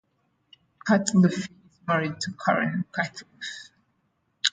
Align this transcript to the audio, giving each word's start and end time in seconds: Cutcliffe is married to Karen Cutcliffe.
Cutcliffe 0.83 1.45
is 1.47 1.79
married 1.87 2.19
to 2.21 2.31
Karen 2.43 2.85
Cutcliffe. 2.91 3.69